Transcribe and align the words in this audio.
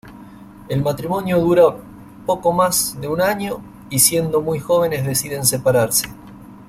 El 0.67 0.81
matrimonio 0.81 1.39
dura 1.39 1.77
poco 2.25 2.51
más 2.51 2.99
de 2.99 3.07
un 3.07 3.21
año 3.21 3.61
y 3.91 3.99
siendo 3.99 4.41
muy 4.41 4.57
jóvenes 4.57 5.05
deciden 5.05 5.45
separarse. 5.45 6.09